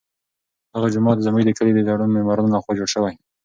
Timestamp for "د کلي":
1.45-1.71